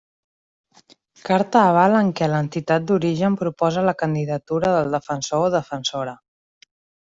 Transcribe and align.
Carta 1.27 1.61
aval 1.73 1.97
en 1.99 2.09
què 2.21 2.31
l'entitat 2.31 2.89
d'origen 2.93 3.37
proposa 3.43 3.87
la 3.91 3.95
candidatura 4.03 4.75
del 4.81 4.93
Defensor 4.99 5.49
o 5.51 5.55
Defensora. 5.61 6.19